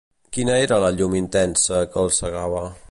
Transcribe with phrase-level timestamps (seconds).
[0.37, 2.67] Quina era la llum intensa que els cegava?